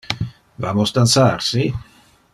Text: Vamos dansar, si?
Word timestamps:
Vamos 0.63 0.93
dansar, 0.97 1.39
si? 1.49 1.63